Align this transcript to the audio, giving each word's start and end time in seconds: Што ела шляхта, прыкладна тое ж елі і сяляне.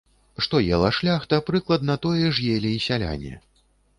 Што 0.45 0.61
ела 0.77 0.89
шляхта, 0.99 1.39
прыкладна 1.49 1.97
тое 2.05 2.25
ж 2.37 2.47
елі 2.55 2.71
і 2.79 2.83
сяляне. 2.89 3.33